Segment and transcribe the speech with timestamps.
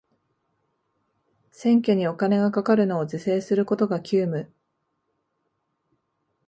[1.51, 4.51] 選挙にお金がかかるのを是正することが急務